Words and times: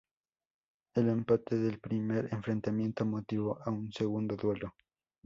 El 0.95 1.09
empate 1.09 1.59
del 1.59 1.79
primer 1.79 2.27
enfrentamiento 2.33 3.05
motivó 3.05 3.59
a 3.63 3.69
un 3.69 3.91
segundo 3.91 4.35
duelo. 4.35 4.73